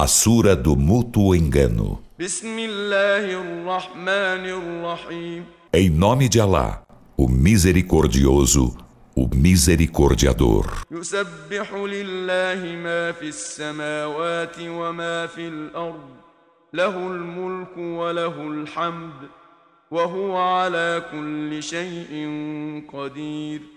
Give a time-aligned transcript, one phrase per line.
[0.00, 2.00] A Sura do Mútuo Engano.
[5.72, 6.84] Em nome de Alá,
[7.16, 8.76] o Misericordioso,
[9.16, 10.84] o Misericordiador.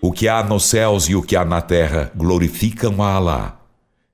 [0.00, 3.61] O que há nos céus e o que há na terra glorificam a Alá.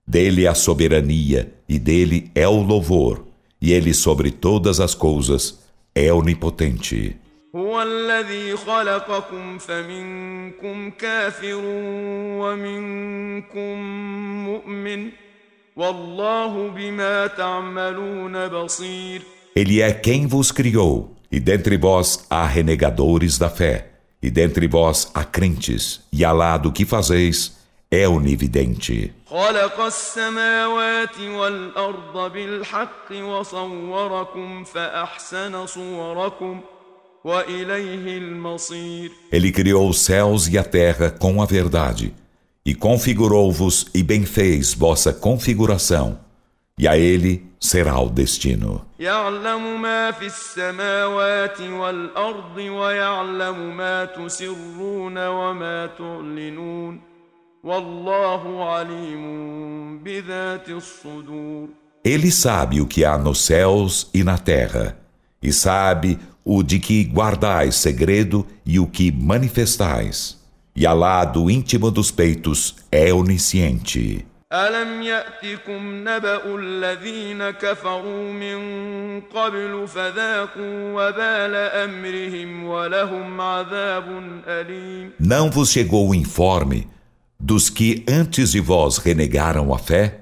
[0.07, 3.25] Dele é a soberania e dele é o louvor,
[3.61, 5.59] e ele sobre todas as coisas
[5.95, 7.15] é onipotente.
[7.55, 11.61] هو الذي خلقكم فمنكم كافر
[12.41, 13.77] ومنكم
[14.45, 15.09] مؤمن
[15.75, 19.21] والله بما تعملون بصير
[19.55, 23.87] Ele é quem vos criou, e dentre vós há renegadores da fé,
[24.19, 27.56] e dentre vós há crentes, e Alá do que fazeis
[27.90, 29.12] é onividente.
[39.32, 42.14] Ele criou os céus e a terra com a verdade,
[42.64, 46.18] e configurou-vos e bem fez vossa configuração,
[46.78, 48.86] e a ele será o destino.
[62.03, 64.97] ele sabe o que há nos céus e na terra,
[65.41, 70.37] e sabe o de que guardais segredo e o que manifestais.
[70.75, 74.25] E Alá do íntimo dos peitos é onisciente.
[74.53, 78.59] ألم يأتكم نبأ الذين كفروا من
[79.21, 84.05] قبل فذاقوا وبال أمرهم ولهم عذاب
[84.47, 86.87] أليم Não vos chegou o informe
[87.47, 90.21] dos que antes de vós renegaram a fé?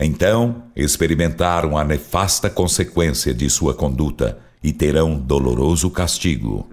[0.00, 6.68] Então experimentaram a nefasta consequência de sua conduta e terão doloroso castigo.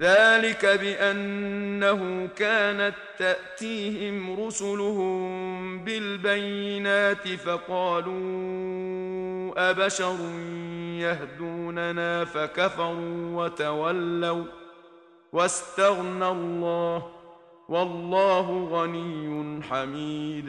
[15.34, 17.17] واستغنى الله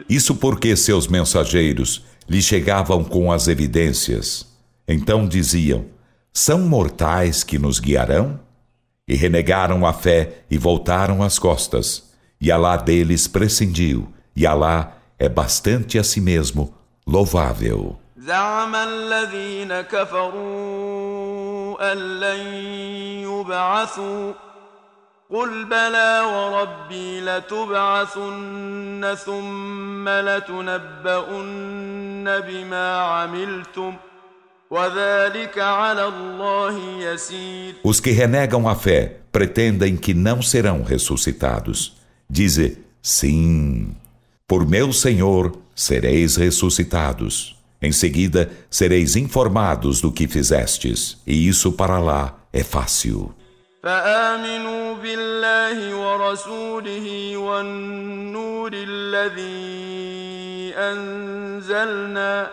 [0.08, 4.46] isso porque seus mensageiros lhe chegavam com as evidências.
[4.86, 5.86] Então diziam:
[6.32, 8.38] São mortais que nos guiarão?
[9.08, 12.12] E renegaram a fé e voltaram as costas.
[12.40, 16.74] E Alá deles prescindiu, e Alá é bastante a si mesmo
[17.06, 17.96] louvável.
[18.18, 20.32] زعم الذين كفروا
[21.92, 22.40] أن لن
[23.22, 24.32] يبعثوا
[25.30, 31.44] قل بلى وربي لتبعثن ثم لتنبؤن
[32.40, 33.94] بما عملتم
[37.84, 41.96] Os que renegam a fé pretendem que não serão ressuscitados.
[42.28, 43.94] Dize, sim,
[44.48, 47.56] por meu Senhor sereis ressuscitados.
[47.80, 53.32] Em seguida, sereis informados do que fizestes, e isso para lá é fácil.
[53.82, 62.50] فامنوا بالله ورسوله والنور الذي انزلنا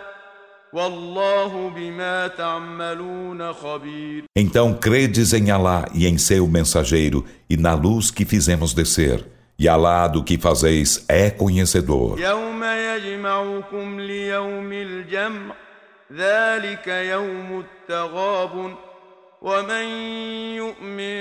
[4.36, 9.24] Então credes em Alá e em seu mensageiro e na luz que fizemos descer.
[9.56, 12.18] E Alá do que fazeis é conhecedor.
[16.12, 18.74] ذلك يوم التغابن
[19.41, 19.85] ومن
[20.55, 21.19] يؤمن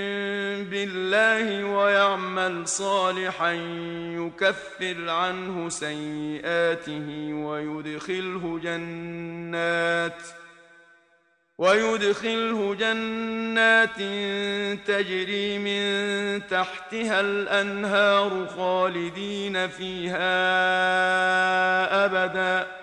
[0.71, 3.53] بالله ويعمل صالحا
[4.19, 10.23] يكفر عنه سيئاته ويدخله جنات
[11.59, 13.97] ويدخله جنات
[14.87, 15.83] تجري من
[16.47, 20.29] تحتها الانهار خالدين فيها
[22.05, 22.78] ابدا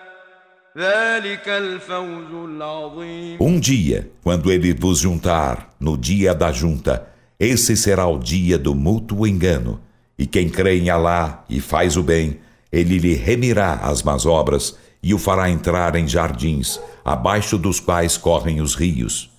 [3.40, 7.08] Um dia, quando ele vos juntar, no dia da junta,
[7.40, 9.80] esse será o dia do mútuo engano.
[10.20, 12.42] E quem crê em Alá e faz o bem,
[12.74, 18.18] ele lhe remirá as más obras e o fará entrar em jardins, abaixo dos quais
[18.18, 19.32] correm os rios.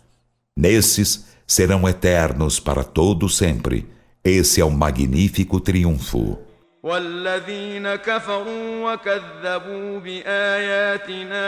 [0.56, 3.86] Nesses serão eternos para todo sempre.
[4.24, 6.45] Esse é o magnífico triunfo.
[6.85, 11.47] والذين كفروا وكذبوا باياتنا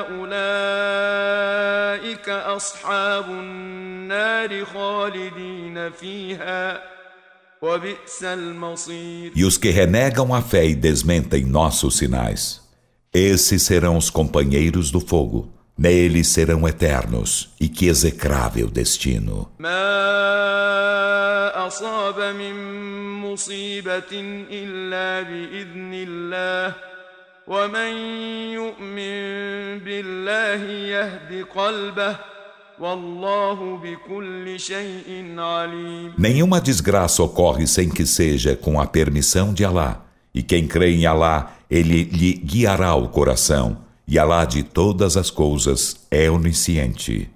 [0.00, 1.48] اولئك
[2.28, 6.94] اصحاب النار خالدين فيها
[9.34, 12.60] E os que renegam a fé e desmentem nossos sinais,
[13.12, 15.48] Esses serão os companheiros do fogo.
[15.78, 17.54] Neles serão eternos.
[17.60, 19.48] E que execrável destino.
[21.66, 22.54] أصاب من
[23.20, 24.12] مصيبة
[24.50, 26.74] إلا بإذن الله
[27.46, 27.92] ومن
[28.52, 32.34] يؤمن بالله يهد قلبه
[36.18, 40.04] Nenhuma desgraça ocorre sem que seja com a permissão de Alá.
[40.34, 43.78] E quem crê em Alá, ele lhe guiará o coração.
[44.08, 47.30] E Alá de todas as coisas é onisciente.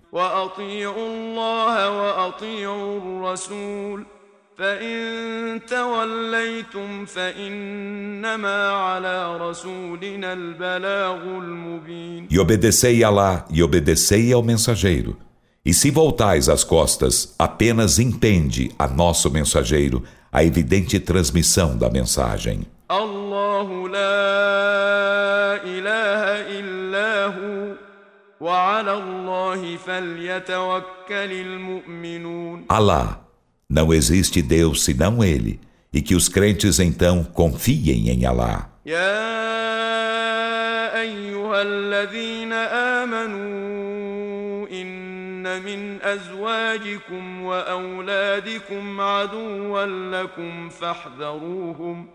[4.58, 15.16] فإن توليتم فإنما على رسولنا البلاغ المبين E obedecei a Alá e obedecei ao mensageiro.
[15.64, 20.02] E se voltais as costas, apenas entende a nosso mensageiro
[20.32, 22.66] a evidente transmissão da mensagem.
[22.88, 27.76] Allah la ilaha illa hu
[28.40, 28.94] wa ala
[29.52, 32.64] Allah falyatawakkalul mu'minun.
[32.68, 33.20] Allah
[33.68, 35.60] não existe Deus senão Ele,
[35.92, 38.70] e que os crentes então confiem em Alá.
[45.58, 49.84] من أزواجكم وأولادكم عدوا
[50.22, 52.06] لكم فاحذروهم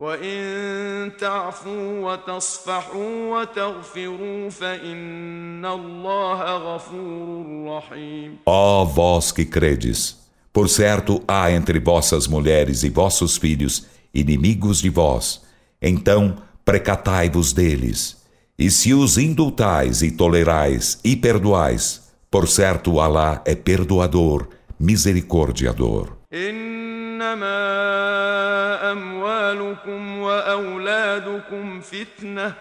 [0.00, 10.16] وإن تعفوا وتصفحوا وتغفروا فإن الله غفور رحيم Ó vós que credes,
[10.52, 15.42] Por certo, há entre vossas mulheres e vossos filhos inimigos de vós.
[15.82, 18.16] Então, precatai-vos deles.
[18.58, 24.48] E se os indultais e tolerais e perdoais, por certo, Alá é perdoador,
[24.80, 26.16] misericordiador.
[26.32, 27.56] إنما
[28.92, 32.54] أموالكم وأولادكم فتنة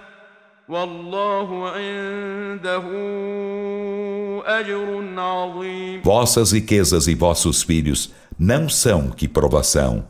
[6.04, 10.08] Vossas riquezas e vossos filhos não são que provação,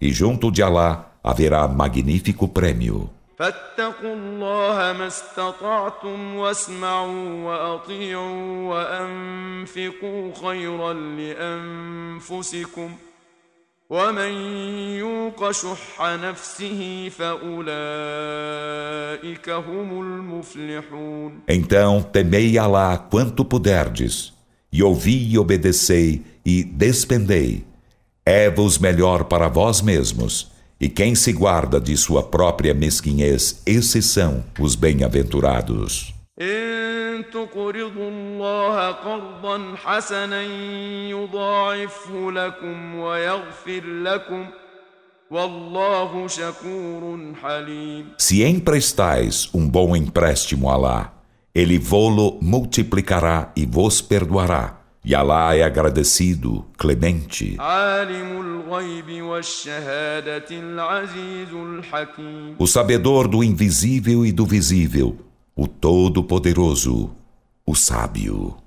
[0.00, 3.10] e junto de Alá haverá magnífico prêmio.
[3.38, 12.90] فاتقوا الله ما استطعتم واسمعوا واطيعوا وانفقوا خيرا لانفسكم
[13.92, 14.32] ومن
[14.98, 17.50] يوق شح نفسه فأولئك
[19.50, 24.32] هم المفلحون Então temei Alá quanto puderdes,
[24.70, 27.64] e ouvi e obedecei, e despendei.
[28.26, 34.44] É-vos melhor para vós mesmos, e quem se guarda de sua própria mesquinhez, esses são
[34.60, 36.12] os bem-aventurados.
[37.32, 40.42] تقرضوا الله قرضا حسنا
[41.10, 44.46] يضاعفه لكم ويغفر لكم
[45.30, 51.12] والله شكور حليم Se emprestais um bom empréstimo a Alá,
[51.54, 54.78] ele vô-lo multiplicará e vos perdoará.
[55.04, 57.56] E Alá é agradecido, clemente.
[62.58, 65.16] O sabedor do invisível e do visível,
[65.56, 67.10] o Todo-Poderoso,
[67.65, 68.57] o Sábio.